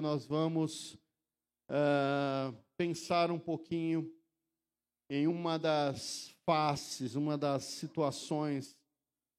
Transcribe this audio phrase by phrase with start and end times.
[0.00, 0.94] nós vamos
[1.68, 4.12] uh, pensar um pouquinho
[5.10, 8.76] em uma das faces, uma das situações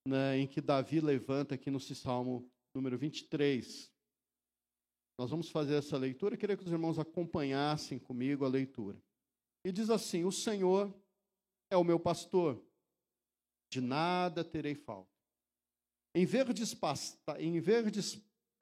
[0.07, 3.91] né, em que Davi levanta aqui no Salmo número 23.
[5.17, 6.35] Nós vamos fazer essa leitura.
[6.35, 9.01] Eu queria que os irmãos acompanhassem comigo a leitura.
[9.65, 10.93] E diz assim: O Senhor
[11.71, 12.63] é o meu pastor,
[13.71, 15.09] de nada terei falta.
[16.15, 18.21] Em verdes, pasta, em verdes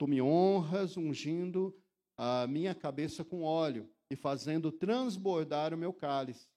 [0.00, 1.78] Tu me honras ungindo
[2.16, 6.48] a minha cabeça com óleo e fazendo transbordar o meu cálice.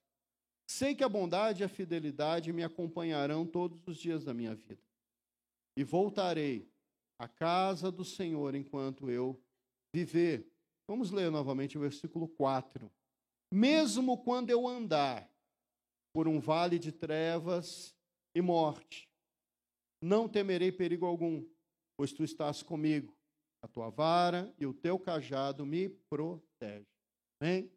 [0.65, 4.81] Sei que a bondade e a fidelidade me acompanharão todos os dias da minha vida.
[5.75, 6.71] E voltarei
[7.19, 9.37] à casa do Senhor enquanto eu
[9.93, 10.49] viver.
[10.87, 12.89] Vamos ler novamente o versículo 4.
[13.51, 15.29] Mesmo quando eu andar
[16.13, 17.93] por um vale de trevas
[18.33, 19.09] e morte,
[20.01, 21.45] não temerei perigo algum,
[21.97, 23.13] pois tu estás comigo.
[23.63, 26.85] A tua vara e o teu cajado me protegem.
[27.41, 27.71] Amém?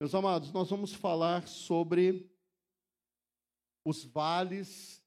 [0.00, 2.34] Meus amados, nós vamos falar sobre
[3.84, 5.04] os vales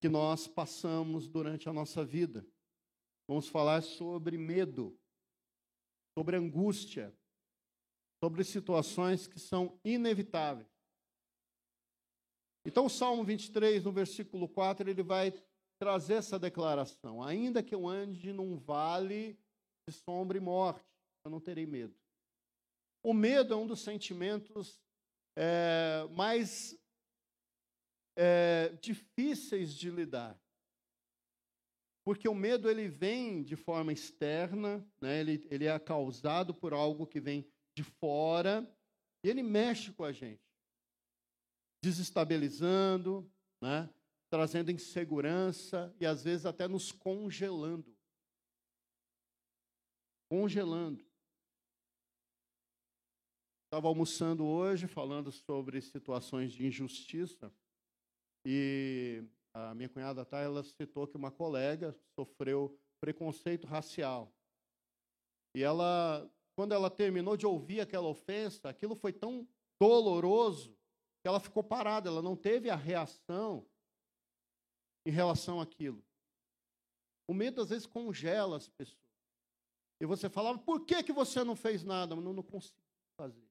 [0.00, 2.44] que nós passamos durante a nossa vida.
[3.28, 4.98] Vamos falar sobre medo,
[6.18, 7.16] sobre angústia,
[8.22, 10.68] sobre situações que são inevitáveis.
[12.66, 15.32] Então, o Salmo 23, no versículo 4, ele vai
[15.80, 19.36] trazer essa declaração: Ainda que eu ande num vale
[19.88, 20.86] de sombra e morte,
[21.24, 21.96] eu não terei medo.
[23.02, 24.78] O medo é um dos sentimentos
[25.34, 26.78] é, mais
[28.14, 30.38] é, difíceis de lidar.
[32.04, 35.20] Porque o medo ele vem de forma externa, né?
[35.20, 38.70] ele, ele é causado por algo que vem de fora,
[39.24, 40.42] e ele mexe com a gente,
[41.82, 43.30] desestabilizando,
[43.62, 43.88] né?
[44.30, 47.94] Trazendo insegurança e às vezes até nos congelando.
[50.30, 51.04] Congelando.
[53.66, 57.52] Estava almoçando hoje falando sobre situações de injustiça
[58.46, 64.32] e a minha cunhada tá, ela citou que uma colega sofreu preconceito racial.
[65.54, 69.46] E ela, quando ela terminou de ouvir aquela ofensa, aquilo foi tão
[69.80, 70.76] doloroso
[71.20, 73.66] que ela ficou parada, ela não teve a reação
[75.04, 76.02] em relação àquilo.
[77.26, 78.98] O medo às vezes congela as pessoas.
[80.00, 82.16] E você falava, por que, que você não fez nada?
[82.16, 82.80] Mas não, não consigo
[83.16, 83.46] fazer.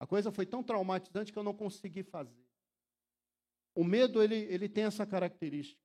[0.00, 2.44] A coisa foi tão traumatizante que eu não consegui fazer.
[3.74, 5.80] O medo, ele, ele tem essa característica.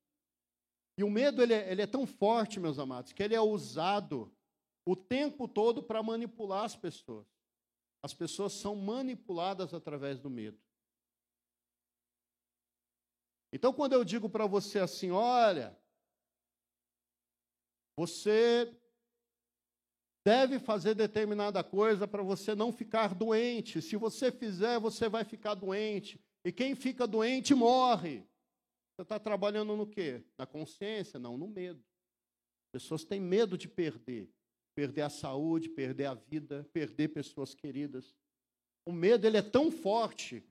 [0.98, 4.34] E o medo, ele é, ele é tão forte, meus amados, que ele é usado
[4.86, 7.28] o tempo todo para manipular as pessoas.
[8.02, 10.58] As pessoas são manipuladas através do medo.
[13.52, 15.78] Então, quando eu digo para você assim, olha,
[17.98, 18.74] você
[20.26, 23.82] deve fazer determinada coisa para você não ficar doente.
[23.82, 26.20] Se você fizer, você vai ficar doente.
[26.44, 28.20] E quem fica doente morre.
[28.98, 30.24] Você está trabalhando no quê?
[30.38, 31.20] Na consciência?
[31.20, 31.80] Não, no medo.
[31.80, 34.30] As pessoas têm medo de perder.
[34.76, 38.14] Perder a saúde, perder a vida, perder pessoas queridas.
[38.86, 40.44] O medo ele é tão forte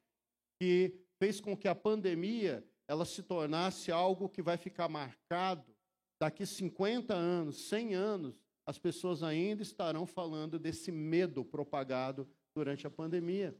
[0.59, 5.75] que fez com que a pandemia ela se tornasse algo que vai ficar marcado
[6.21, 12.91] daqui 50 anos, 100 anos, as pessoas ainda estarão falando desse medo propagado durante a
[12.91, 13.57] pandemia.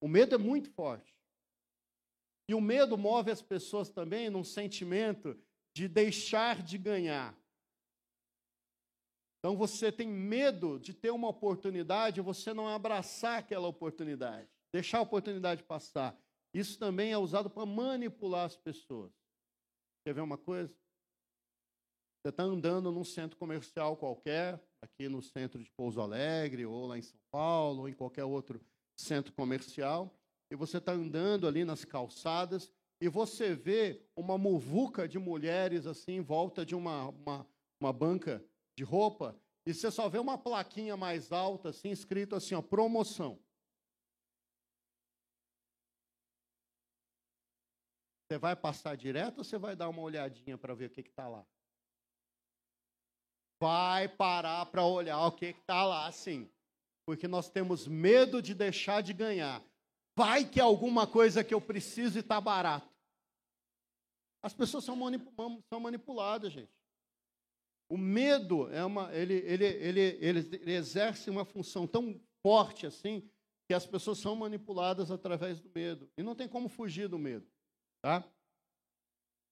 [0.00, 1.14] O medo é muito forte.
[2.48, 5.38] E o medo move as pessoas também num sentimento
[5.74, 7.38] de deixar de ganhar.
[9.38, 15.02] Então você tem medo de ter uma oportunidade você não abraçar aquela oportunidade, deixar a
[15.02, 16.18] oportunidade passar.
[16.58, 19.12] Isso também é usado para manipular as pessoas.
[20.04, 20.74] Quer ver uma coisa?
[22.20, 26.98] Você está andando num centro comercial qualquer, aqui no centro de Pouso Alegre, ou lá
[26.98, 28.60] em São Paulo, ou em qualquer outro
[28.98, 30.12] centro comercial,
[30.50, 36.16] e você está andando ali nas calçadas, e você vê uma muvuca de mulheres assim
[36.16, 37.46] em volta de uma, uma,
[37.80, 38.44] uma banca
[38.76, 43.38] de roupa, e você só vê uma plaquinha mais alta, assim, escrito assim, ó, promoção.
[48.28, 51.26] Você vai passar direto ou você vai dar uma olhadinha para ver o que está
[51.28, 51.46] lá?
[53.60, 56.48] vai parar para olhar o que está lá, sim.
[57.04, 59.62] Porque nós temos medo de deixar de ganhar.
[60.16, 62.88] Vai que é alguma coisa que eu preciso e está barato.
[64.42, 64.96] As pessoas são,
[65.68, 66.70] são manipuladas, gente.
[67.90, 73.28] O medo é uma, ele, ele, ele, ele, exerce uma função tão forte assim
[73.66, 76.08] que as pessoas são manipuladas através do medo.
[76.16, 77.46] E não tem como fugir do medo.
[78.00, 78.24] Tá?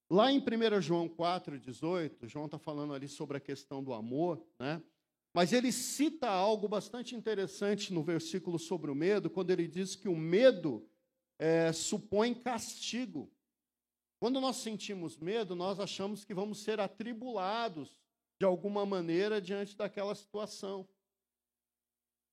[0.09, 4.81] Lá em 1 João 4,18, João está falando ali sobre a questão do amor, né?
[5.35, 10.09] mas ele cita algo bastante interessante no versículo sobre o medo, quando ele diz que
[10.09, 10.89] o medo
[11.39, 13.31] é, supõe castigo.
[14.19, 18.01] Quando nós sentimos medo, nós achamos que vamos ser atribulados
[18.39, 20.89] de alguma maneira diante daquela situação.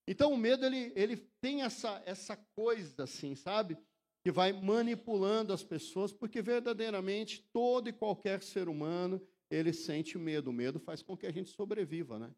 [0.07, 3.77] Então o medo ele, ele tem essa, essa coisa assim, sabe?
[4.23, 10.49] Que vai manipulando as pessoas, porque verdadeiramente todo e qualquer ser humano ele sente medo.
[10.49, 12.33] O medo faz com que a gente sobreviva, né?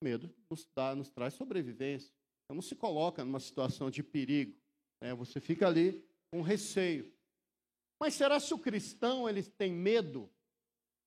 [0.00, 2.12] O medo nos, dá, nos traz sobrevivência.
[2.44, 4.56] Então não se coloca numa situação de perigo.
[5.02, 5.14] Né?
[5.14, 7.12] Você fica ali com receio.
[8.00, 10.30] Mas será se o cristão ele tem medo?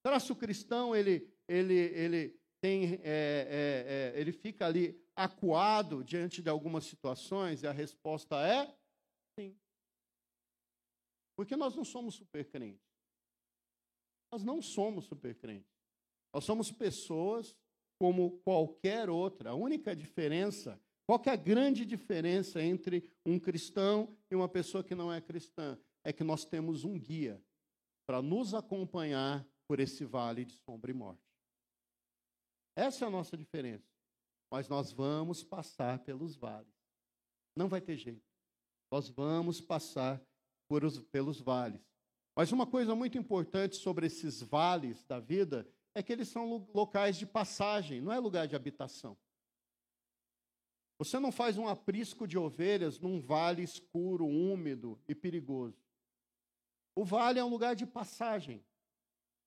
[0.06, 6.04] Será se o cristão ele, ele, ele tem, é, é, é, ele fica ali acuado
[6.04, 7.64] diante de algumas situações?
[7.64, 8.76] E a resposta é
[9.36, 9.58] sim.
[11.36, 12.92] Porque nós não somos super crentes.
[14.32, 15.72] Nós não somos super crentes.
[16.34, 17.56] Nós somos pessoas
[18.00, 19.52] como qualquer outra.
[19.52, 24.96] A única diferença, qual é a grande diferença entre um cristão e uma pessoa que
[24.96, 25.78] não é cristã?
[26.04, 27.44] É que nós temos um guia
[28.08, 31.22] para nos acompanhar por esse vale de sombra e morte.
[32.76, 33.88] Essa é a nossa diferença.
[34.50, 36.74] Mas nós vamos passar pelos vales.
[37.56, 38.31] Não vai ter jeito.
[38.92, 40.22] Nós vamos passar
[40.68, 41.82] por os, pelos vales.
[42.36, 47.18] Mas uma coisa muito importante sobre esses vales da vida é que eles são locais
[47.18, 49.18] de passagem, não é lugar de habitação.
[50.98, 55.84] Você não faz um aprisco de ovelhas num vale escuro, úmido e perigoso.
[56.96, 58.64] O vale é um lugar de passagem.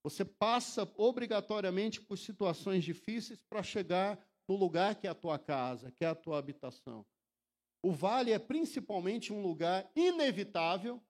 [0.03, 4.19] Você passa obrigatoriamente por situações difíceis para chegar
[4.49, 7.07] no lugar que é a tua casa, que é a tua habitação.
[7.85, 11.05] O vale é principalmente um lugar inevitável,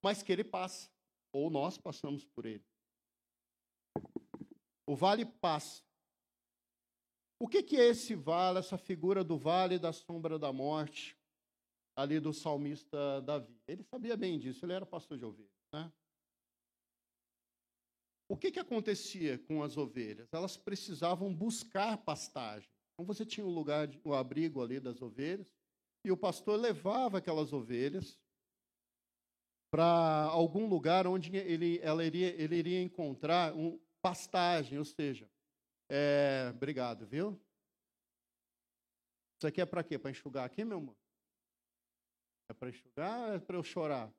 [0.00, 0.88] mas que ele passa,
[1.32, 2.64] ou nós passamos por ele.
[4.86, 5.82] O vale passa.
[7.40, 11.18] O que, é esse vale, essa figura do vale da sombra da morte,
[11.96, 13.60] ali do salmista Davi?
[13.66, 15.50] Ele sabia bem disso, ele era pastor de ovelhas.
[15.72, 15.92] Né?
[18.28, 20.28] O que, que acontecia com as ovelhas?
[20.32, 22.77] Elas precisavam buscar pastagem.
[22.98, 25.54] Então você tinha o lugar, o abrigo ali das ovelhas,
[26.04, 28.18] e o pastor levava aquelas ovelhas
[29.70, 35.30] para algum lugar onde ele, ela iria, ele iria encontrar um pastagem, ou seja,
[35.88, 37.40] é, obrigado, viu?
[39.36, 39.96] Isso aqui é para quê?
[39.96, 40.96] Para enxugar aqui, meu irmão?
[42.50, 44.12] É para enxugar ou é para eu chorar?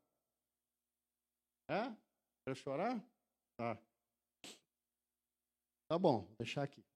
[1.67, 1.89] É?
[2.45, 3.03] Para eu chorar?
[3.57, 3.77] Tá.
[5.89, 6.88] Tá bom, vou deixar aqui.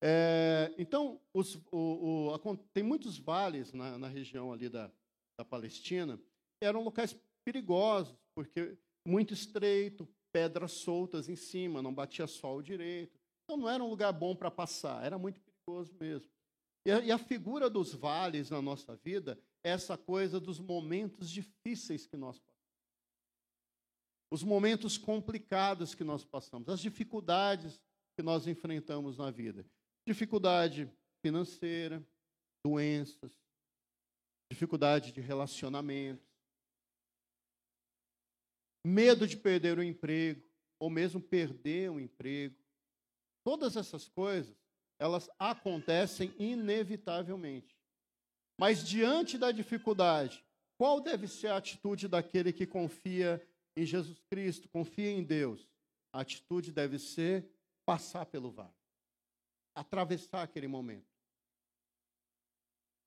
[0.00, 4.90] É, então, os, o, o, tem muitos vales na, na região ali da,
[5.38, 6.20] da Palestina,
[6.60, 13.18] eram locais perigosos, porque muito estreito, pedras soltas em cima, não batia sol direito.
[13.44, 16.30] Então, não era um lugar bom para passar, era muito perigoso mesmo.
[16.86, 21.28] E a, e a figura dos vales na nossa vida é essa coisa dos momentos
[21.30, 22.58] difíceis que nós passamos
[24.30, 27.80] os momentos complicados que nós passamos, as dificuldades
[28.16, 29.64] que nós enfrentamos na vida.
[30.08, 32.02] Dificuldade financeira,
[32.64, 33.30] doenças,
[34.50, 36.26] dificuldade de relacionamento,
[38.82, 40.42] medo de perder o emprego,
[40.80, 42.56] ou mesmo perder o emprego.
[43.44, 44.56] Todas essas coisas,
[44.98, 47.76] elas acontecem inevitavelmente.
[48.58, 50.42] Mas diante da dificuldade,
[50.78, 53.46] qual deve ser a atitude daquele que confia
[53.76, 55.68] em Jesus Cristo, confia em Deus,
[56.14, 57.46] a atitude deve ser
[57.84, 58.72] passar pelo vale,
[59.78, 61.06] atravessar aquele momento.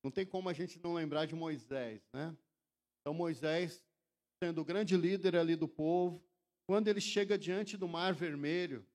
[0.03, 2.35] Não tem como a gente não lembrar de Moisés, né?
[3.01, 3.83] Então, Moisés,
[4.41, 6.23] sendo o grande líder ali do povo,
[6.67, 8.85] quando ele chega diante do Mar Vermelho,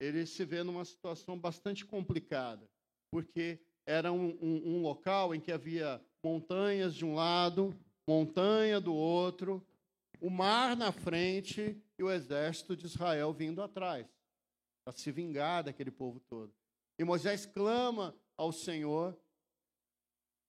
[0.00, 2.68] ele se vê numa situação bastante complicada,
[3.10, 7.74] porque era um, um, um local em que havia montanhas de um lado,
[8.08, 9.64] montanha do outro,
[10.20, 14.06] o mar na frente e o exército de Israel vindo atrás,
[14.84, 16.52] para se vingar daquele povo todo.
[16.98, 19.18] E Moisés clama ao Senhor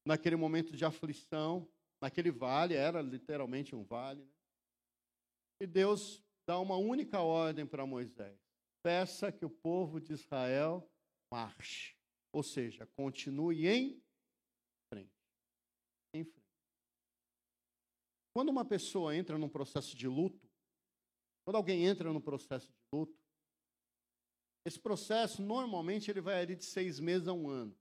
[0.05, 1.69] naquele momento de aflição,
[2.01, 4.23] naquele vale, era literalmente um vale.
[4.23, 4.31] Né?
[5.61, 8.37] E Deus dá uma única ordem para Moisés:
[8.83, 10.89] peça que o povo de Israel
[11.31, 11.95] marche.
[12.33, 14.03] Ou seja, continue em
[14.89, 15.13] frente.
[16.13, 16.43] Em frente.
[18.35, 20.49] Quando uma pessoa entra num processo de luto,
[21.45, 23.22] quando alguém entra num processo de luto,
[24.65, 27.75] esse processo normalmente ele vai de seis meses a um ano.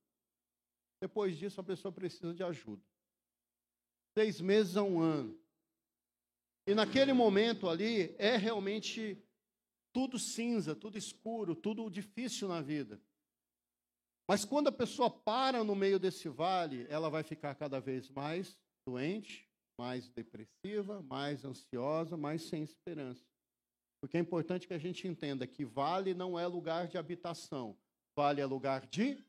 [1.00, 2.82] Depois disso, a pessoa precisa de ajuda.
[4.16, 5.38] Seis meses a um ano.
[6.66, 9.20] E naquele momento ali é realmente
[9.92, 13.00] tudo cinza, tudo escuro, tudo difícil na vida.
[14.28, 18.56] Mas quando a pessoa para no meio desse vale, ela vai ficar cada vez mais
[18.86, 19.48] doente,
[19.78, 23.31] mais depressiva, mais ansiosa, mais sem esperança.
[24.02, 27.78] Porque é importante que a gente entenda que vale não é lugar de habitação,
[28.16, 29.24] vale é lugar de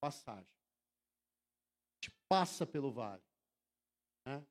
[0.00, 0.48] passagem.
[0.48, 3.22] A gente passa pelo vale.
[4.26, 4.42] Né?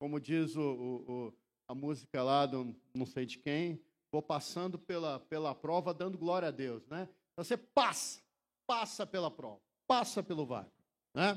[0.00, 1.34] Como diz o, o, o,
[1.68, 3.80] a música lá do não sei de quem,
[4.10, 6.84] vou passando pela, pela prova dando glória a Deus.
[6.88, 7.08] Né?
[7.36, 8.20] Você passa,
[8.66, 10.72] passa pela prova, passa pelo vale.
[11.14, 11.34] Né?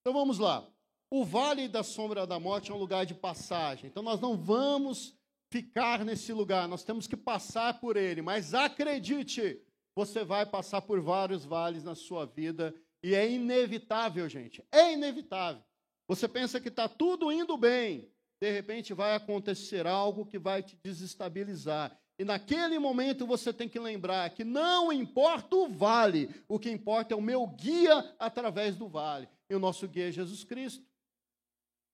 [0.00, 0.68] Então vamos lá.
[1.12, 3.86] O vale da sombra da morte é um lugar de passagem.
[3.86, 5.16] Então nós não vamos
[5.54, 8.20] ficar nesse lugar, nós temos que passar por ele.
[8.20, 9.62] Mas acredite,
[9.94, 14.64] você vai passar por vários vales na sua vida e é inevitável, gente.
[14.72, 15.62] É inevitável.
[16.08, 18.10] Você pensa que está tudo indo bem,
[18.42, 21.96] de repente vai acontecer algo que vai te desestabilizar.
[22.18, 27.14] E naquele momento você tem que lembrar que não importa o vale, o que importa
[27.14, 29.28] é o meu guia através do vale.
[29.48, 30.84] E o nosso guia é Jesus Cristo.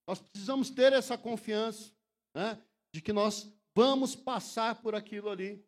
[0.07, 1.91] Nós precisamos ter essa confiança
[2.35, 2.59] né,
[2.93, 5.65] de que nós vamos passar por aquilo ali.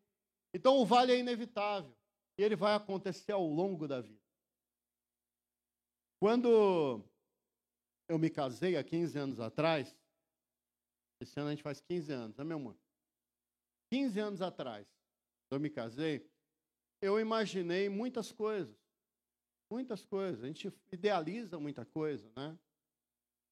[0.53, 1.95] Então o vale é inevitável
[2.37, 4.21] e ele vai acontecer ao longo da vida.
[6.19, 7.03] Quando
[8.07, 9.95] eu me casei há 15 anos atrás,
[11.19, 12.77] esse ano a gente faz 15 anos, né, meu amor?
[13.91, 14.87] 15 anos atrás,
[15.51, 16.29] eu me casei,
[17.01, 18.75] eu imaginei muitas coisas.
[19.69, 20.43] Muitas coisas.
[20.43, 22.57] A gente idealiza muita coisa, né?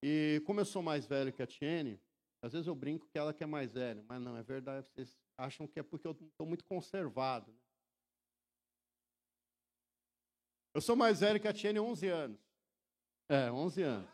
[0.03, 1.99] E como eu sou mais velho que a Tiene,
[2.41, 5.15] às vezes eu brinco que ela que é mais velha, mas não, é verdade, vocês
[5.37, 7.51] acham que é porque eu estou muito conservado.
[7.51, 7.59] Né?
[10.73, 12.39] Eu sou mais velho que a Tiene 11 anos.
[13.29, 14.09] É, 11 anos.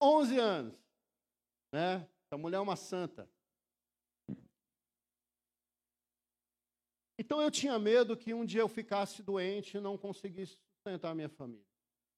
[0.00, 0.78] 11 anos.
[1.72, 2.08] Né?
[2.26, 3.28] Essa mulher é uma santa.
[7.18, 11.14] Então eu tinha medo que um dia eu ficasse doente e não conseguisse sustentar a
[11.14, 11.64] minha família.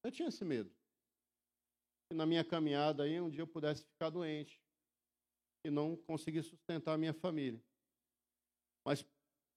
[0.03, 0.76] Eu tinha esse medo.
[2.09, 4.61] Que na minha caminhada aí um dia eu pudesse ficar doente
[5.65, 7.61] e não conseguir sustentar a minha família.
[8.85, 9.05] Mas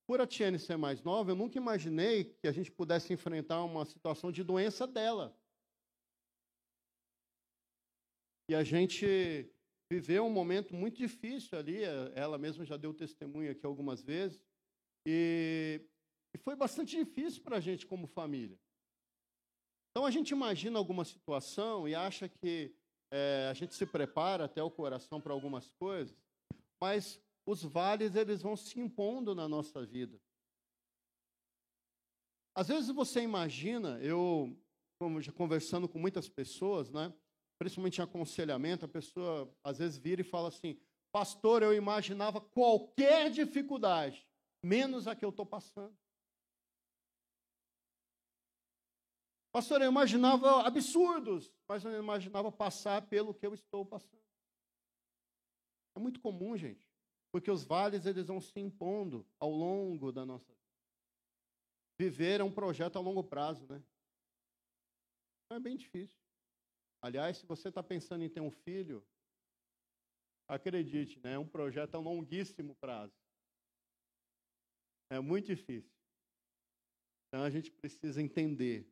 [0.05, 3.85] por a Tiene ser mais nova, eu nunca imaginei que a gente pudesse enfrentar uma
[3.85, 5.37] situação de doença dela.
[8.49, 9.49] E a gente
[9.89, 14.45] viveu um momento muito difícil ali, eh, ela mesma já deu testemunho aqui algumas vezes,
[15.07, 15.81] e,
[16.35, 18.59] e foi bastante difícil para a gente como família.
[19.91, 22.73] Então a gente imagina alguma situação e acha que
[23.11, 26.17] é, a gente se prepara até o coração para algumas coisas,
[26.79, 30.17] mas os vales eles vão se impondo na nossa vida.
[32.55, 34.57] Às vezes você imagina, eu
[35.35, 37.13] conversando com muitas pessoas, né?
[37.61, 40.79] principalmente em aconselhamento, a pessoa às vezes vira e fala assim:
[41.11, 44.27] Pastor, eu imaginava qualquer dificuldade,
[44.63, 45.95] menos a que eu estou passando.
[49.51, 54.23] Pastor, eu imaginava absurdos, mas eu imaginava passar pelo que eu estou passando.
[55.95, 56.89] É muito comum, gente,
[57.31, 60.61] porque os vales eles vão se impondo ao longo da nossa vida.
[61.99, 63.83] Viver é um projeto a longo prazo, né?
[65.45, 66.17] Então é bem difícil.
[67.01, 69.05] Aliás, se você está pensando em ter um filho,
[70.47, 73.13] acredite, né, é um projeto a longuíssimo prazo.
[75.09, 75.91] É muito difícil.
[77.27, 78.90] Então a gente precisa entender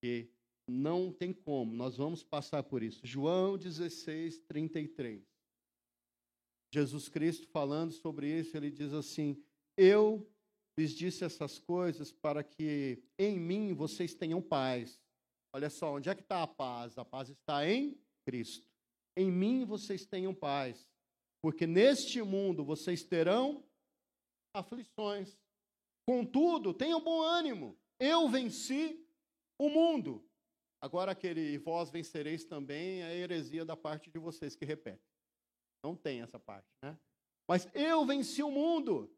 [0.00, 0.30] que
[0.66, 3.00] não tem como, nós vamos passar por isso.
[3.04, 5.22] João 16, 33.
[6.72, 9.42] Jesus Cristo falando sobre isso, ele diz assim:
[9.76, 10.30] Eu
[10.78, 15.00] lhes disse essas coisas para que em mim vocês tenham paz.
[15.52, 16.96] Olha só, onde é que está a paz?
[16.96, 18.66] A paz está em Cristo.
[19.16, 20.88] Em mim vocês tenham paz,
[21.42, 23.64] porque neste mundo vocês terão
[24.54, 25.36] aflições.
[26.06, 27.76] Contudo, tenham bom ânimo.
[27.98, 29.04] Eu venci
[29.60, 30.24] o mundo.
[30.80, 35.04] Agora aquele vós vencereis também é a heresia da parte de vocês que repete.
[35.84, 36.98] Não tem essa parte, né?
[37.46, 39.14] Mas eu venci o mundo.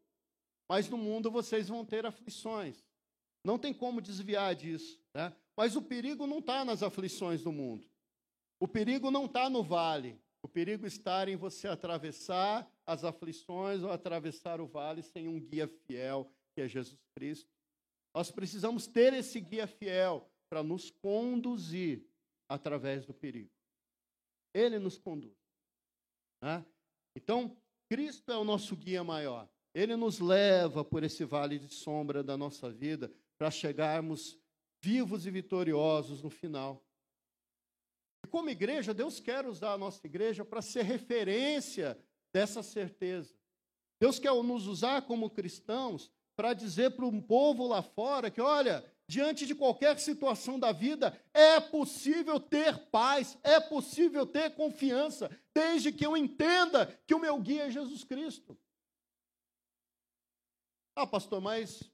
[0.67, 2.83] Mas no mundo vocês vão ter aflições.
[3.45, 5.33] Não tem como desviar disso, né?
[5.55, 7.87] Mas o perigo não está nas aflições do mundo.
[8.59, 10.19] O perigo não está no vale.
[10.41, 15.69] O perigo está em você atravessar as aflições ou atravessar o vale sem um guia
[15.69, 17.49] fiel, que é Jesus Cristo.
[18.13, 22.05] Nós precisamos ter esse guia fiel para nos conduzir
[22.47, 23.49] através do perigo.
[24.53, 25.35] Ele nos conduz.
[26.39, 26.63] Né?
[27.15, 27.57] Então,
[27.89, 29.49] Cristo é o nosso guia maior.
[29.73, 34.39] Ele nos leva por esse vale de sombra da nossa vida para chegarmos
[34.79, 36.85] vivos e vitoriosos no final.
[38.23, 41.97] E como igreja, Deus quer usar a nossa igreja para ser referência
[42.31, 43.33] dessa certeza.
[43.99, 48.92] Deus quer nos usar como cristãos para dizer para um povo lá fora que, olha,
[49.07, 55.91] diante de qualquer situação da vida, é possível ter paz, é possível ter confiança, desde
[55.91, 58.57] que eu entenda que o meu guia é Jesus Cristo.
[60.95, 61.91] Ah, pastor, mas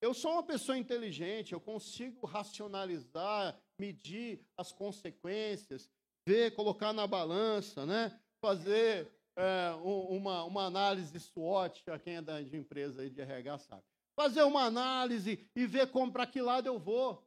[0.00, 5.88] eu sou uma pessoa inteligente, eu consigo racionalizar, medir as consequências,
[6.26, 8.20] ver, colocar na balança, né?
[8.44, 13.93] fazer é, uma, uma análise SWOT, a quem é de empresa de RH sabe.
[14.16, 17.26] Fazer uma análise e ver como para que lado eu vou.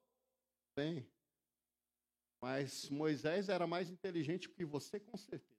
[0.76, 1.06] Bem,
[2.42, 5.58] mas Moisés era mais inteligente que você, com certeza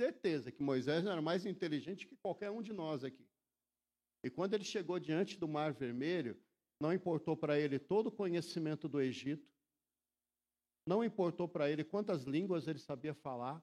[0.00, 3.26] certeza que Moisés era mais inteligente que qualquer um de nós aqui.
[4.22, 6.40] E quando ele chegou diante do Mar Vermelho,
[6.80, 9.52] não importou para ele todo o conhecimento do Egito,
[10.86, 13.62] não importou para ele quantas línguas ele sabia falar,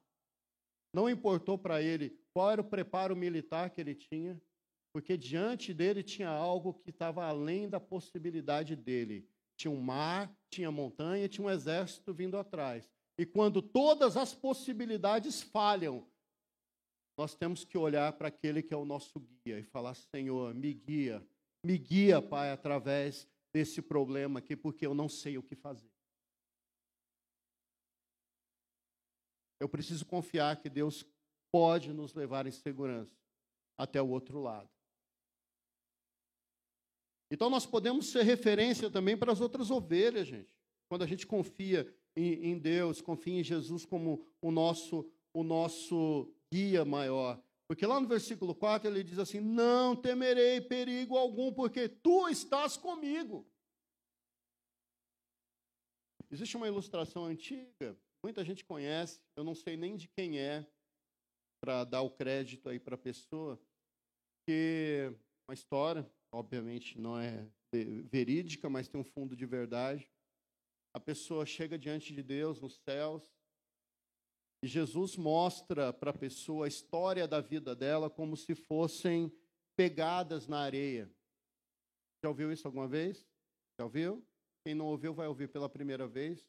[0.93, 4.39] não importou para ele qual era o preparo militar que ele tinha,
[4.95, 9.27] porque diante dele tinha algo que estava além da possibilidade dele.
[9.57, 12.89] Tinha um mar, tinha montanha, tinha um exército vindo atrás.
[13.17, 16.07] E quando todas as possibilidades falham,
[17.17, 20.73] nós temos que olhar para aquele que é o nosso guia e falar: Senhor, me
[20.73, 21.21] guia,
[21.61, 25.91] me guia, Pai, através desse problema aqui, porque eu não sei o que fazer.
[29.59, 31.05] Eu preciso confiar que Deus
[31.51, 33.11] pode nos levar em segurança
[33.77, 34.73] até o outro lado.
[37.29, 40.49] Então nós podemos ser referência também para as outras ovelhas, gente.
[40.87, 46.31] Quando a gente confia em, em Deus, confia em Jesus como o nosso, o nosso
[46.53, 47.41] guia maior.
[47.67, 52.77] Porque lá no versículo 4 ele diz assim: Não temerei perigo algum, porque tu estás
[52.77, 53.47] comigo.
[56.31, 60.67] Existe uma ilustração antiga, muita gente conhece, eu não sei nem de quem é,
[61.61, 63.59] para dar o crédito aí para a pessoa,
[64.45, 65.13] que
[65.47, 70.09] uma história, obviamente não é verídica, mas tem um fundo de verdade.
[70.93, 73.23] A pessoa chega diante de Deus nos céus,
[74.63, 79.31] e Jesus mostra para a pessoa a história da vida dela como se fossem
[79.75, 81.09] pegadas na areia.
[82.23, 83.25] Já ouviu isso alguma vez?
[83.79, 84.25] Já ouviu?
[84.63, 86.45] Quem não ouviu vai ouvir pela primeira vez.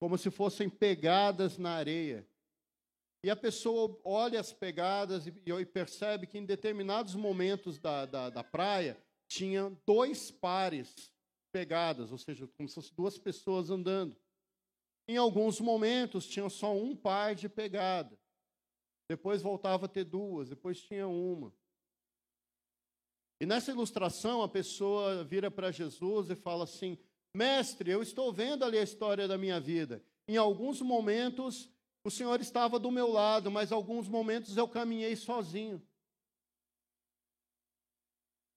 [0.00, 2.26] Como se fossem pegadas na areia.
[3.24, 8.42] E a pessoa olha as pegadas e, percebe que em determinados momentos da, da, da
[8.42, 9.00] praia
[9.32, 11.10] tinha dois pares
[11.50, 14.14] pegadas, ou seja, como se fossem duas pessoas andando.
[15.08, 18.18] Em alguns momentos tinha só um par de pegada.
[19.08, 21.52] Depois voltava a ter duas, depois tinha uma.
[23.40, 26.98] E nessa ilustração a pessoa vira para Jesus e fala assim:
[27.34, 30.04] Mestre, eu estou vendo ali a história da minha vida.
[30.28, 31.70] Em alguns momentos
[32.04, 35.82] o Senhor estava do meu lado, mas alguns momentos eu caminhei sozinho.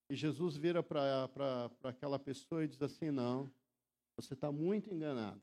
[0.10, 1.30] E Jesus vira para
[1.84, 3.52] aquela pessoa e diz assim: Não,
[4.16, 5.42] você está muito enganado.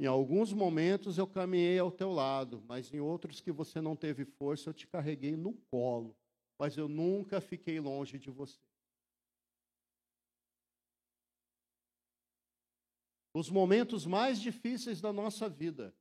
[0.00, 4.24] Em alguns momentos eu caminhei ao teu lado, mas em outros que você não teve
[4.24, 6.16] força, eu te carreguei no colo.
[6.58, 8.58] Mas eu nunca fiquei longe de você.
[13.34, 15.94] Nos momentos mais difíceis da nossa vida,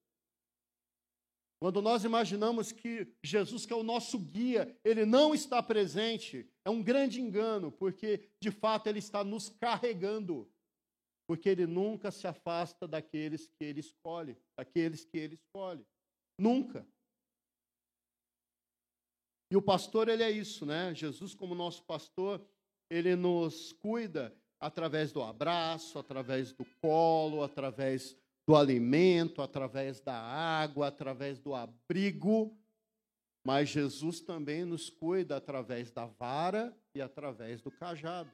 [1.59, 6.69] quando nós imaginamos que Jesus, que é o nosso guia, ele não está presente, é
[6.69, 10.49] um grande engano, porque de fato ele está nos carregando
[11.29, 15.85] porque ele nunca se afasta daqueles que ele escolhe, daqueles que ele escolhe.
[16.39, 16.87] Nunca.
[19.51, 20.91] E o pastor, ele é isso, né?
[20.95, 22.43] Jesus, como nosso pastor,
[22.89, 28.17] ele nos cuida através do abraço, através do colo, através
[28.49, 32.57] do alimento, através da água, através do abrigo.
[33.45, 38.31] Mas Jesus também nos cuida através da vara e através do cajado.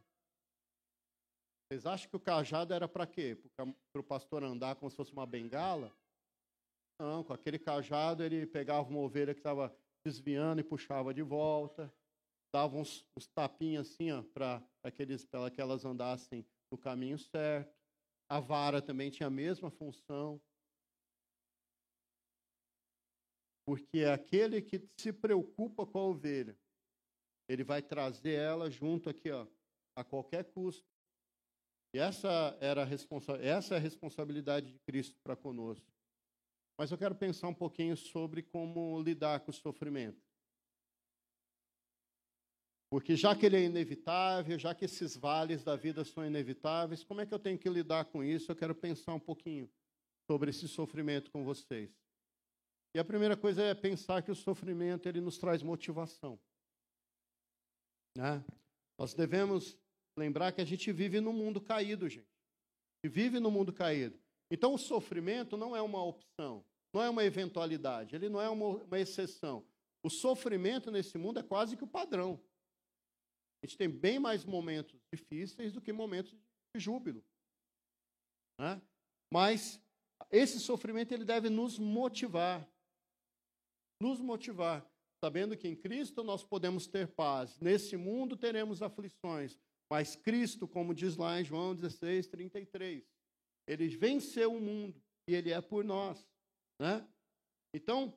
[1.68, 3.38] Vocês acham que o cajado era para quê?
[3.58, 5.92] Para o pastor andar como se fosse uma bengala?
[6.98, 9.76] Não, com aquele cajado ele pegava uma ovelha que estava
[10.06, 11.94] desviando e puxava de volta,
[12.54, 14.64] dava uns, uns tapinhos assim para
[15.52, 17.75] que elas andassem no caminho certo.
[18.28, 20.42] A vara também tinha a mesma função.
[23.66, 26.58] Porque é aquele que se preocupa com a ovelha,
[27.48, 29.48] ele vai trazer ela junto aqui, ó,
[29.96, 30.86] a qualquer custo.
[31.94, 35.86] E essa era a responsa essa é a responsabilidade de Cristo para conosco.
[36.78, 40.25] Mas eu quero pensar um pouquinho sobre como lidar com o sofrimento.
[42.90, 47.22] Porque já que ele é inevitável, já que esses vales da vida são inevitáveis, como
[47.22, 48.52] é que eu tenho que lidar com isso?
[48.52, 49.70] Eu quero pensar um pouquinho
[50.30, 51.92] sobre esse sofrimento com vocês.
[52.94, 56.40] E a primeira coisa é pensar que o sofrimento ele nos traz motivação.
[58.16, 58.44] Né?
[58.98, 59.78] Nós devemos
[60.18, 62.30] lembrar que a gente vive num mundo caído, gente.
[63.04, 64.18] E vive no mundo caído.
[64.50, 68.68] Então o sofrimento não é uma opção, não é uma eventualidade, ele não é uma,
[68.68, 69.66] uma exceção.
[70.02, 72.40] O sofrimento nesse mundo é quase que o padrão.
[73.66, 77.26] A gente tem bem mais momentos difíceis do que momentos de júbilo.
[78.60, 78.80] Né?
[79.34, 79.82] Mas
[80.30, 82.70] esse sofrimento ele deve nos motivar.
[84.00, 84.88] Nos motivar,
[85.20, 87.60] sabendo que em Cristo nós podemos ter paz.
[87.60, 89.58] Nesse mundo teremos aflições,
[89.92, 93.04] mas Cristo, como diz lá em João 16, 33,
[93.68, 96.24] ele venceu o mundo e ele é por nós.
[96.80, 97.04] Né?
[97.74, 98.16] Então,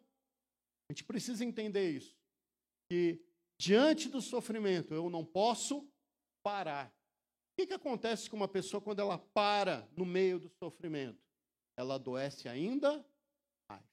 [0.91, 2.15] a gente precisa entender isso.
[2.91, 3.27] Que
[3.59, 5.87] diante do sofrimento eu não posso
[6.43, 6.89] parar.
[6.89, 11.21] O que, que acontece com uma pessoa quando ela para no meio do sofrimento?
[11.77, 13.05] Ela adoece ainda
[13.69, 13.85] mais.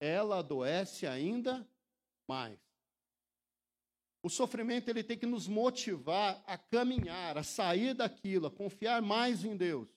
[0.00, 1.68] Ela adoece ainda
[2.28, 2.58] mais.
[4.22, 9.44] O sofrimento ele tem que nos motivar a caminhar, a sair daquilo, a confiar mais
[9.44, 9.88] em Deus.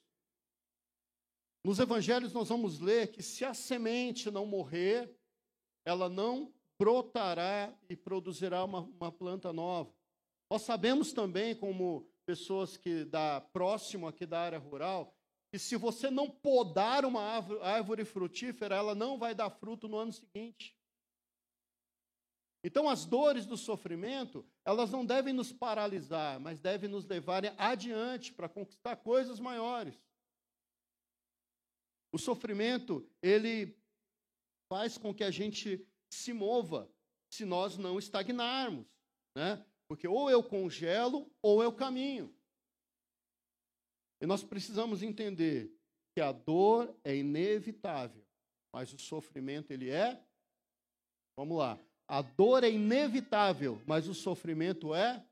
[1.64, 5.16] Nos evangelhos nós vamos ler que se a semente não morrer,
[5.86, 9.94] ela não brotará e produzirá uma, uma planta nova.
[10.50, 15.16] Nós sabemos também, como pessoas que da próximo aqui da área rural,
[15.52, 17.22] que se você não podar uma
[17.62, 20.76] árvore, frutífera, ela não vai dar fruto no ano seguinte.
[22.64, 28.34] Então, as dores do sofrimento, elas não devem nos paralisar, mas devem nos levar adiante
[28.34, 30.04] para conquistar coisas maiores.
[32.12, 33.78] O sofrimento, ele
[34.68, 36.92] faz com que a gente se mova
[37.32, 38.86] se nós não estagnarmos,
[39.36, 39.66] né?
[39.88, 42.36] Porque ou eu congelo ou eu caminho.
[44.22, 45.74] E nós precisamos entender
[46.14, 48.26] que a dor é inevitável,
[48.74, 50.24] mas o sofrimento ele é
[51.38, 51.80] Vamos lá.
[52.08, 55.26] A dor é inevitável, mas o sofrimento é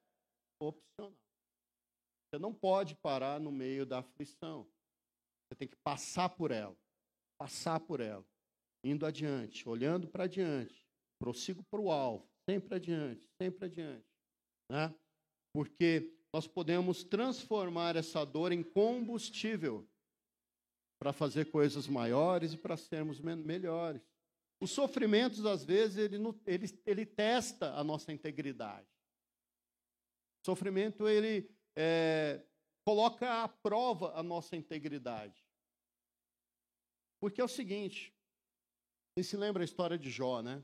[0.59, 1.13] opcional.
[2.25, 4.63] Você não pode parar no meio da aflição.
[4.63, 6.75] Você tem que passar por ela.
[7.37, 8.25] Passar por ela.
[8.83, 10.85] Indo adiante, olhando para adiante.
[11.19, 12.29] Prossigo para o alvo.
[12.49, 14.07] Sempre adiante, sempre adiante.
[14.71, 14.93] Né?
[15.53, 19.87] Porque nós podemos transformar essa dor em combustível
[20.99, 24.01] para fazer coisas maiores e para sermos melhores.
[24.61, 28.87] Os sofrimentos, às vezes, ele, ele, ele testa a nossa integridade.
[30.41, 32.43] O sofrimento, ele é,
[32.85, 35.45] coloca à prova a nossa integridade.
[37.21, 38.13] Porque é o seguinte,
[39.23, 40.63] você se lembra a história de Jó, né?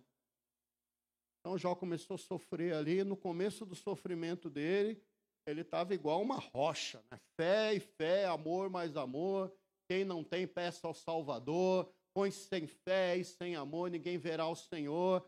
[1.39, 5.01] Então, Jó começou a sofrer ali, no começo do sofrimento dele,
[5.45, 7.19] ele estava igual uma rocha, né?
[7.35, 9.53] Fé e fé, amor mais amor.
[9.87, 11.91] Quem não tem, peça ao Salvador.
[12.13, 15.21] Põe sem fé e sem amor, ninguém verá o Senhor.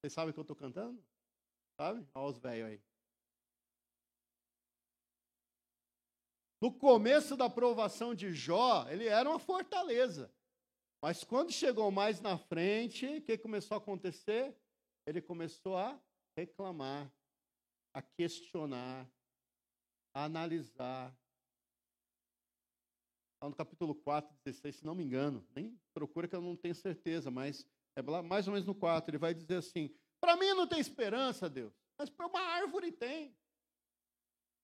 [0.00, 1.02] Vocês sabem o que eu estou cantando?
[1.80, 2.06] Sabe?
[2.14, 2.82] Olha os velhos aí.
[6.60, 10.30] No começo da aprovação de Jó, ele era uma fortaleza.
[11.06, 14.52] Mas quando chegou mais na frente, o que começou a acontecer?
[15.06, 15.96] Ele começou a
[16.36, 17.08] reclamar,
[17.94, 19.08] a questionar,
[20.12, 21.16] a analisar,
[23.34, 25.46] Está no capítulo 4, 16, se não me engano.
[25.54, 27.64] Nem procura que eu não tenho certeza, mas
[27.94, 29.08] é mais ou menos no 4.
[29.08, 33.32] Ele vai dizer assim: Para mim não tem esperança, Deus, mas para uma árvore tem.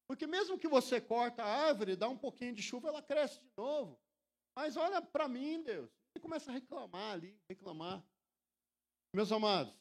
[0.09, 3.53] Porque mesmo que você corta a árvore, dá um pouquinho de chuva, ela cresce de
[3.57, 3.97] novo.
[4.57, 6.02] Mas olha para mim, Deus.
[6.15, 8.05] E começa a reclamar ali, reclamar.
[9.15, 9.75] Meus amados,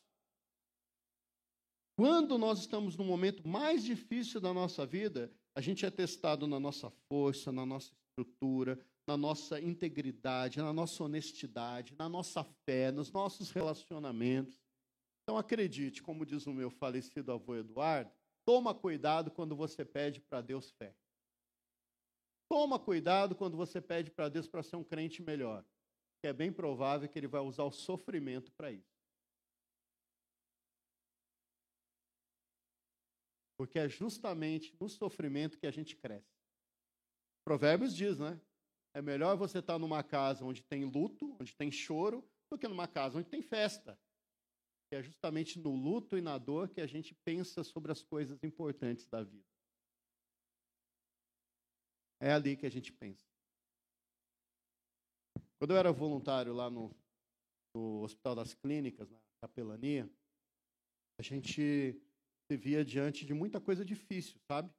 [1.96, 6.60] quando nós estamos no momento mais difícil da nossa vida, a gente é testado na
[6.60, 13.12] nossa força, na nossa estrutura, na nossa integridade, na nossa honestidade, na nossa fé, nos
[13.12, 14.60] nossos relacionamentos.
[15.24, 18.12] Então acredite, como diz o meu falecido avô Eduardo,
[18.46, 20.96] toma cuidado quando você pede para Deus fé.
[22.50, 25.63] Toma cuidado quando você pede para Deus para ser um crente melhor,
[26.21, 28.95] que é bem provável que ele vai usar o sofrimento para isso.
[33.57, 36.39] Porque é justamente no sofrimento que a gente cresce.
[37.43, 38.39] Provérbios diz, né?
[38.93, 42.88] É melhor você estar numa casa onde tem luto, onde tem choro, do que numa
[42.88, 43.99] casa onde tem festa.
[44.89, 48.43] Que é justamente no luto e na dor que a gente pensa sobre as coisas
[48.43, 49.47] importantes da vida.
[52.19, 53.31] É ali que a gente pensa.
[55.62, 56.91] Quando eu era voluntário lá no,
[57.76, 60.12] no Hospital das Clínicas, na capelania,
[61.19, 62.02] a gente
[62.47, 64.74] se via diante de muita coisa difícil, sabe?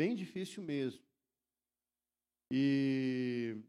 [0.00, 1.04] Bem difícil mesmo.
[2.50, 3.62] E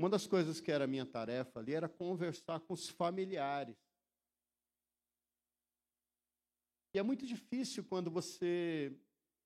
[0.00, 3.76] uma das coisas que era minha tarefa ali era conversar com os familiares.
[6.94, 8.98] E é muito difícil quando você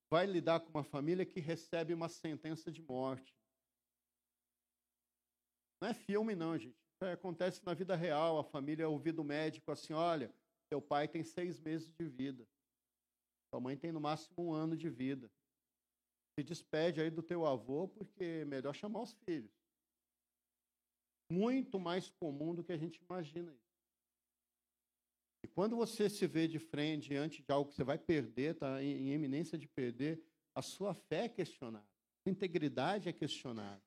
[0.08, 3.35] vai lidar com uma família que recebe uma sentença de morte.
[5.86, 6.74] Não é filme, não, gente.
[6.74, 8.40] Isso acontece na vida real.
[8.40, 10.34] A família ouvir do médico assim: olha,
[10.68, 12.44] teu pai tem seis meses de vida.
[13.52, 15.30] Tua mãe tem no máximo um ano de vida.
[16.34, 19.52] Se despede aí do teu avô, porque é melhor chamar os filhos.
[21.30, 23.76] Muito mais comum do que a gente imagina isso.
[25.44, 28.82] E quando você se vê de frente diante de algo que você vai perder, está
[28.82, 30.20] em, em eminência de perder,
[30.52, 31.86] a sua fé é questionada,
[32.26, 33.85] a integridade é questionada.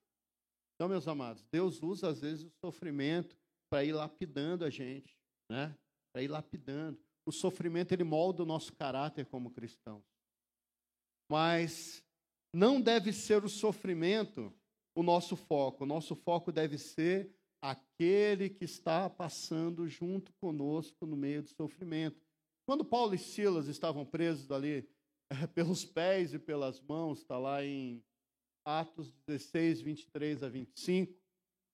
[0.80, 3.36] Então, meus amados, Deus usa às vezes o sofrimento
[3.70, 5.14] para ir lapidando a gente,
[5.52, 5.76] né?
[6.14, 6.98] Para ir lapidando.
[7.26, 10.06] O sofrimento ele molda o nosso caráter como cristãos.
[11.30, 12.02] Mas
[12.56, 14.54] não deve ser o sofrimento
[14.96, 15.84] o nosso foco.
[15.84, 17.30] O nosso foco deve ser
[17.62, 22.26] aquele que está passando junto conosco no meio do sofrimento.
[22.66, 24.90] Quando Paulo e Silas estavam presos ali
[25.54, 28.02] pelos pés e pelas mãos, está lá em
[28.70, 31.18] Atos 16, 23 a 25,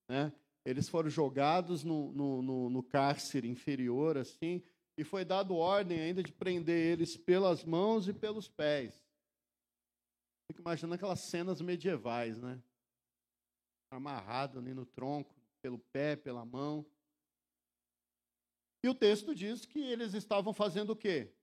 [0.07, 0.31] né?
[0.63, 4.63] Eles foram jogados no, no, no, no cárcere inferior, assim,
[4.97, 9.05] e foi dado ordem ainda de prender eles pelas mãos e pelos pés.
[10.47, 12.61] Fico imaginando aquelas cenas medievais, né?
[13.91, 16.85] Amarrado ali no tronco, pelo pé, pela mão.
[18.83, 21.33] E o texto diz que eles estavam fazendo o quê?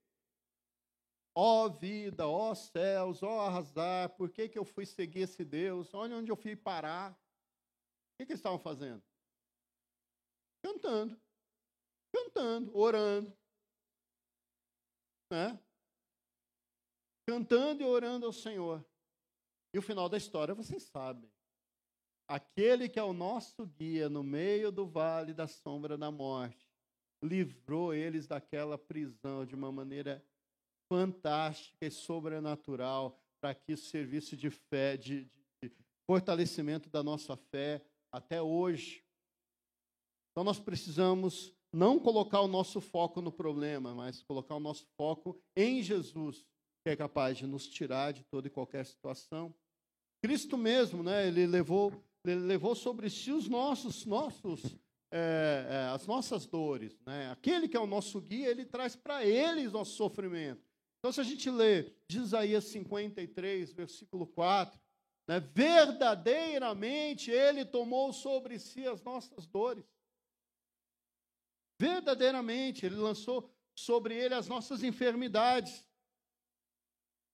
[1.35, 5.43] Ó oh, vida, ó oh, céus, ó oh, por que, que eu fui seguir esse
[5.43, 5.91] Deus?
[5.93, 7.11] Olha onde eu fui parar.
[7.11, 7.15] O
[8.17, 9.01] que, que eles estavam fazendo?
[10.63, 11.19] Cantando.
[12.13, 13.35] Cantando, orando.
[15.31, 15.59] Né?
[17.27, 18.85] Cantando e orando ao Senhor.
[19.73, 21.27] E o final da história vocês sabem.
[22.27, 26.69] Aquele que é o nosso guia no meio do vale da sombra da morte,
[27.23, 30.23] livrou eles daquela prisão de uma maneira
[30.87, 35.71] fantástica e sobrenatural, para que o serviço de fé, de, de, de
[36.05, 39.03] fortalecimento da nossa fé até hoje.
[40.31, 45.41] Então nós precisamos não colocar o nosso foco no problema, mas colocar o nosso foco
[45.55, 46.45] em Jesus,
[46.83, 49.53] que é capaz de nos tirar de toda e qualquer situação.
[50.21, 51.91] Cristo mesmo, né, ele levou,
[52.23, 54.63] ele levou sobre si os nossos, nossos,
[55.11, 56.97] é, é, as nossas dores.
[57.05, 57.31] Né?
[57.31, 60.72] Aquele que é o nosso guia, ele traz para ele nosso sofrimento.
[61.03, 64.79] Então, se a gente lê de Isaías 53, versículo 4,
[65.27, 69.83] né, verdadeiramente ele tomou sobre si as nossas dores.
[71.77, 75.85] Verdadeiramente, ele lançou sobre ele as nossas enfermidades.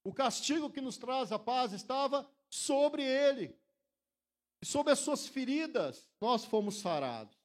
[0.04, 3.56] O castigo que nos traz a paz estava sobre ele.
[4.64, 7.38] E sobre as suas feridas nós fomos sarados.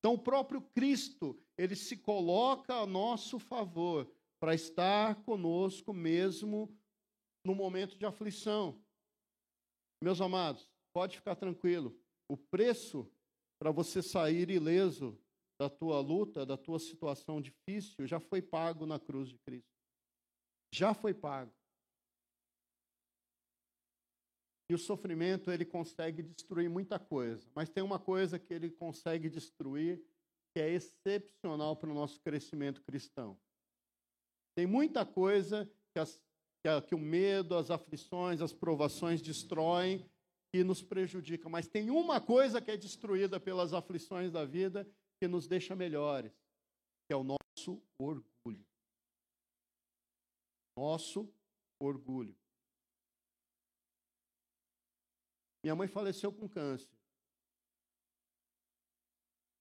[0.00, 6.74] Então o próprio Cristo, ele se coloca a nosso favor para estar conosco mesmo
[7.44, 8.82] no momento de aflição.
[10.02, 11.94] Meus amados, pode ficar tranquilo.
[12.28, 13.10] O preço
[13.58, 15.20] para você sair ileso
[15.60, 19.68] da tua luta, da tua situação difícil, já foi pago na cruz de Cristo.
[20.72, 21.52] Já foi pago.
[24.70, 29.28] E o sofrimento ele consegue destruir muita coisa, mas tem uma coisa que ele consegue
[29.28, 30.00] destruir
[30.54, 33.38] que é excepcional para o nosso crescimento cristão.
[34.54, 36.20] Tem muita coisa que, as,
[36.62, 40.08] que, a, que o medo, as aflições, as provações destroem
[40.52, 44.88] e nos prejudica, mas tem uma coisa que é destruída pelas aflições da vida
[45.20, 46.32] que nos deixa melhores,
[47.06, 48.66] que é o nosso orgulho.
[50.76, 51.32] Nosso
[51.78, 52.36] orgulho.
[55.62, 56.88] Minha mãe faleceu com câncer.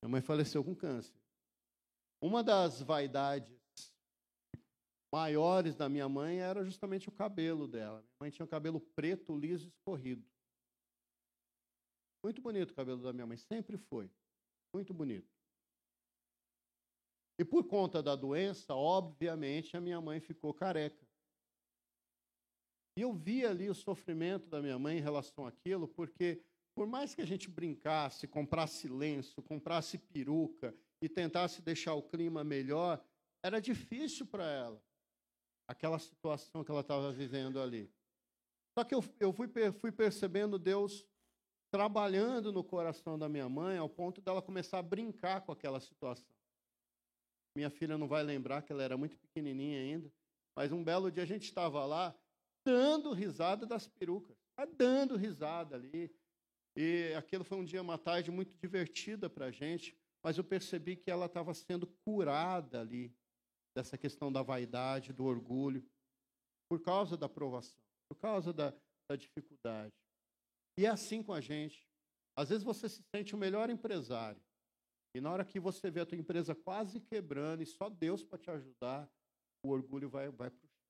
[0.01, 1.13] Minha mãe faleceu com câncer.
[2.21, 3.58] Uma das vaidades
[5.13, 7.99] maiores da minha mãe era justamente o cabelo dela.
[8.01, 10.25] Minha mãe tinha o cabelo preto, liso escorrido.
[12.23, 14.09] Muito bonito o cabelo da minha mãe, sempre foi.
[14.73, 15.27] Muito bonito.
[17.39, 21.07] E por conta da doença, obviamente, a minha mãe ficou careca.
[22.97, 26.43] E eu vi ali o sofrimento da minha mãe em relação àquilo, porque
[26.75, 32.43] por mais que a gente brincasse, comprasse lenço, comprasse peruca e tentasse deixar o clima
[32.43, 33.01] melhor,
[33.41, 34.83] era difícil para ela,
[35.69, 37.93] aquela situação que ela estava vivendo ali.
[38.75, 39.47] Só que eu, eu fui,
[39.79, 41.05] fui percebendo Deus
[41.69, 46.35] trabalhando no coração da minha mãe ao ponto dela começar a brincar com aquela situação.
[47.55, 50.11] Minha filha não vai lembrar que ela era muito pequenininha ainda,
[50.55, 52.15] mas um belo dia a gente estava lá
[52.65, 56.11] dando risada das perucas, tá dando risada ali.
[56.75, 60.95] E aquilo foi um dia, uma tarde muito divertida para a gente, mas eu percebi
[60.95, 63.13] que ela estava sendo curada ali
[63.75, 65.83] dessa questão da vaidade, do orgulho,
[66.69, 68.73] por causa da provação, por causa da,
[69.09, 69.93] da dificuldade.
[70.77, 71.87] E é assim com a gente.
[72.35, 74.41] Às vezes você se sente o melhor empresário,
[75.15, 78.37] e na hora que você vê a tua empresa quase quebrando e só Deus para
[78.37, 79.09] te ajudar,
[79.63, 80.85] o orgulho vai, vai para o chão.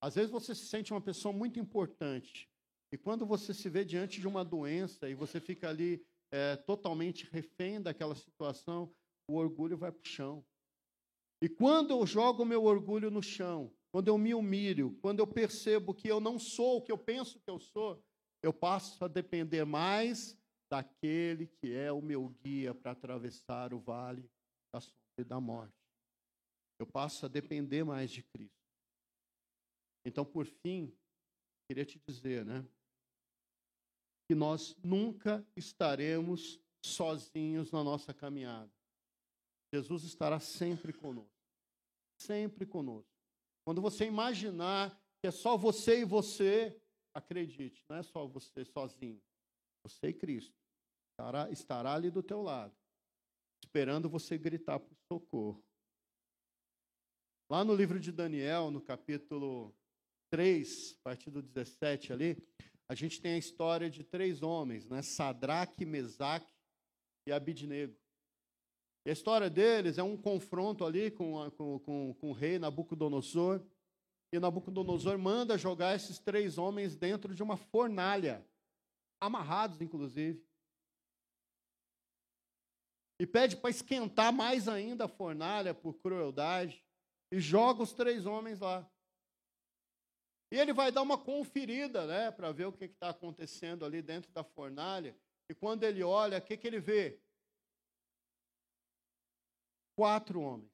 [0.00, 2.48] Às vezes você se sente uma pessoa muito importante,
[2.92, 7.26] e quando você se vê diante de uma doença e você fica ali é, totalmente
[7.30, 8.94] refém daquela situação,
[9.26, 10.44] o orgulho vai para o chão.
[11.42, 15.92] E quando eu jogo meu orgulho no chão, quando eu me humilho, quando eu percebo
[15.92, 18.00] que eu não sou o que eu penso que eu sou,
[18.42, 20.38] eu passo a depender mais
[20.70, 24.30] daquele que é o meu guia para atravessar o vale
[24.72, 25.74] da sombra e da morte.
[26.78, 28.56] Eu passo a depender mais de Cristo.
[30.06, 30.96] Então, por fim,
[31.68, 32.64] queria te dizer, né?
[34.32, 38.70] que nós nunca estaremos sozinhos na nossa caminhada.
[39.72, 41.32] Jesus estará sempre conosco.
[42.18, 43.10] Sempre conosco.
[43.64, 46.76] Quando você imaginar que é só você e você,
[47.14, 49.20] acredite, não é só você sozinho.
[49.84, 50.54] Você e Cristo
[51.10, 52.74] estará, estará ali do teu lado,
[53.64, 55.62] esperando você gritar por socorro.
[57.50, 59.74] Lá no livro de Daniel, no capítulo
[60.30, 62.36] 3, a partir do 17 ali,
[62.88, 65.02] a gente tem a história de três homens, né?
[65.02, 66.52] Sadraque, Mesaque
[67.26, 68.01] e Abidnego.
[69.04, 72.58] E a história deles é um confronto ali com, a, com, com, com o rei
[72.58, 73.60] Nabucodonosor.
[74.32, 78.46] E Nabucodonosor manda jogar esses três homens dentro de uma fornalha,
[79.20, 80.42] amarrados, inclusive.
[83.20, 86.84] E pede para esquentar mais ainda a fornalha por crueldade.
[87.30, 88.88] E joga os três homens lá.
[90.50, 94.30] E ele vai dar uma conferida, né, para ver o que está acontecendo ali dentro
[94.32, 95.16] da fornalha.
[95.48, 97.18] E quando ele olha, o que, que ele vê?
[99.94, 100.70] Quatro homens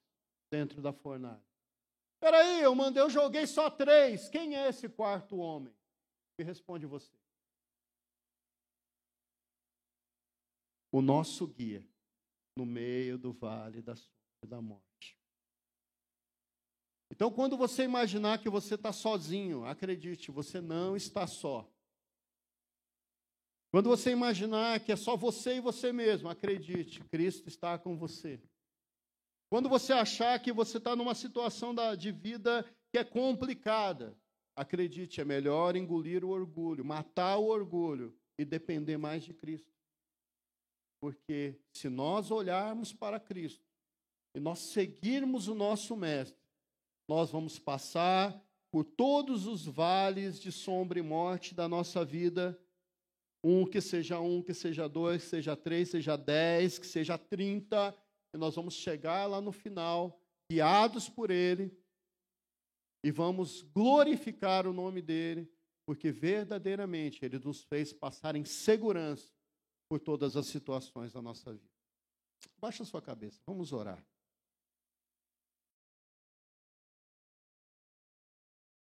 [0.51, 1.43] dentro da fornalha.
[2.19, 4.27] Peraí, eu mandei, eu joguei só três.
[4.27, 5.73] Quem é esse quarto homem?
[6.37, 7.17] Me responde você.
[10.91, 11.85] O nosso guia
[12.57, 15.17] no meio do vale da sombra da morte.
[17.11, 21.69] Então, quando você imaginar que você está sozinho, acredite, você não está só.
[23.71, 28.41] Quando você imaginar que é só você e você mesmo, acredite, Cristo está com você.
[29.49, 34.15] Quando você achar que você está numa situação de vida que é complicada,
[34.55, 39.73] acredite, é melhor engolir o orgulho, matar o orgulho e depender mais de Cristo.
[41.01, 43.65] Porque se nós olharmos para Cristo
[44.35, 46.39] e nós seguirmos o nosso Mestre,
[47.07, 48.39] nós vamos passar
[48.71, 52.59] por todos os vales de sombra e morte da nossa vida.
[53.43, 57.95] Um que seja um, que seja dois, que seja três, seja dez, que seja trinta.
[58.33, 61.71] E nós vamos chegar lá no final, guiados por Ele,
[63.03, 65.51] e vamos glorificar o nome dEle,
[65.85, 69.31] porque verdadeiramente Ele nos fez passar em segurança
[69.89, 71.71] por todas as situações da nossa vida.
[72.57, 74.05] Baixa sua cabeça, vamos orar.